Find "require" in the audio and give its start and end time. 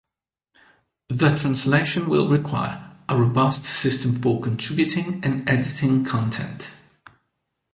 2.27-2.95